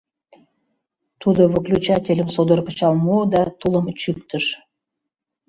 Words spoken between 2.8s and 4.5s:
муо да тулым чӱктыш.